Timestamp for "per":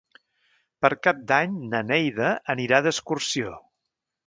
0.85-0.89